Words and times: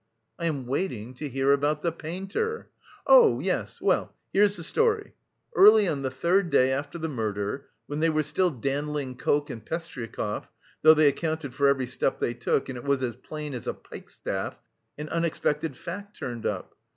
"I 0.39 0.47
am 0.47 0.65
waiting 0.65 1.13
to 1.13 1.29
hear 1.29 1.51
about 1.53 1.83
the 1.83 1.91
painter." 1.91 2.71
"Oh, 3.05 3.39
yes! 3.39 3.79
Well, 3.79 4.15
here's 4.33 4.57
the 4.57 4.63
story. 4.63 5.13
Early 5.55 5.87
on 5.87 6.01
the 6.01 6.09
third 6.09 6.49
day 6.49 6.71
after 6.73 6.97
the 6.97 7.07
murder, 7.07 7.67
when 7.85 7.99
they 7.99 8.09
were 8.09 8.23
still 8.23 8.49
dandling 8.49 9.19
Koch 9.19 9.51
and 9.51 9.63
Pestryakov 9.63 10.47
though 10.81 10.95
they 10.95 11.07
accounted 11.07 11.53
for 11.53 11.67
every 11.67 11.85
step 11.85 12.17
they 12.17 12.33
took 12.33 12.67
and 12.67 12.79
it 12.79 12.83
was 12.83 13.03
as 13.03 13.15
plain 13.15 13.53
as 13.53 13.67
a 13.67 13.75
pikestaff 13.75 14.55
an 14.97 15.07
unexpected 15.09 15.77
fact 15.77 16.17
turned 16.17 16.47
up. 16.47 16.73